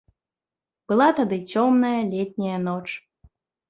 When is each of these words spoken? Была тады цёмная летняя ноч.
Была 0.93 1.09
тады 1.21 1.37
цёмная 1.53 1.95
летняя 2.17 2.57
ноч. 2.69 2.85